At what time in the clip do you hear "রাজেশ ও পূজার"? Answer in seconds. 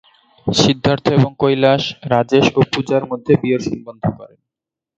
2.11-3.03